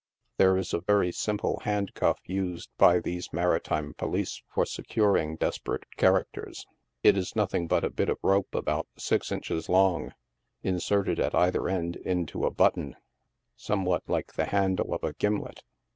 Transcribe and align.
There 0.37 0.57
is 0.57 0.73
a 0.73 0.79
very 0.81 1.11
simple 1.11 1.59
handcufl 1.63 2.15
used 2.25 2.71
by 2.79 2.97
these 2.99 3.31
maritime 3.31 3.93
police 3.93 4.41
for 4.51 4.65
securing 4.65 5.35
desperate 5.35 5.83
characters. 5.95 6.65
It 7.03 7.15
is 7.15 7.35
nothing 7.35 7.67
but 7.67 7.83
a 7.83 7.91
bit 7.91 8.09
of 8.09 8.17
rope 8.23 8.55
about 8.55 8.87
six 8.97 9.31
inches 9.31 9.69
long, 9.69 10.15
inserted, 10.63 11.19
at 11.19 11.35
either 11.35 11.69
end, 11.69 11.97
into 11.97 12.45
a 12.45 12.49
button, 12.49 12.95
somewhat 13.55 14.01
like 14.07 14.33
the 14.33 14.45
handle 14.45 14.91
of 14.91 15.03
a 15.03 15.13
gimlet. 15.13 15.61